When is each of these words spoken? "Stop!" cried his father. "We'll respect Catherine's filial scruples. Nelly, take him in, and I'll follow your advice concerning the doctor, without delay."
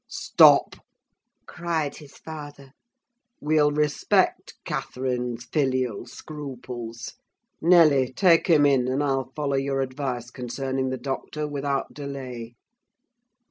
"Stop!" 0.09 0.77
cried 1.45 1.97
his 1.97 2.17
father. 2.17 2.71
"We'll 3.39 3.71
respect 3.71 4.55
Catherine's 4.65 5.45
filial 5.45 6.07
scruples. 6.07 7.13
Nelly, 7.61 8.11
take 8.11 8.47
him 8.47 8.65
in, 8.65 8.87
and 8.87 9.03
I'll 9.03 9.31
follow 9.35 9.57
your 9.57 9.79
advice 9.81 10.31
concerning 10.31 10.89
the 10.89 10.97
doctor, 10.97 11.47
without 11.47 11.93
delay." 11.93 12.55